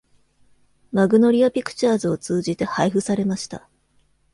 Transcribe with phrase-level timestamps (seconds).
[0.91, 3.69] マグノリア・ピクチャーズを通じて配布されました。